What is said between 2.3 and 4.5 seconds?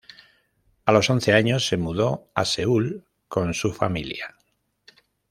a Seúl con su familia.